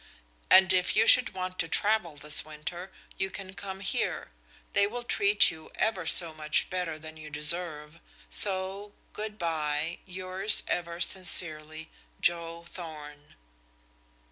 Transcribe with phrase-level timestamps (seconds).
[0.49, 4.31] And if you should want to travel this winter you can come here;
[4.73, 7.99] they will treat you ever so much better than you deserve.
[8.27, 9.99] So good by.
[10.07, 13.35] Yours ever sincerely, "JOE THORN."